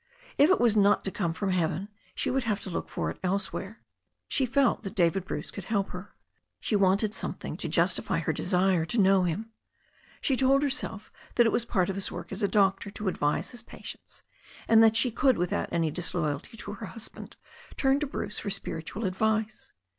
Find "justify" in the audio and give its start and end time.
7.69-8.17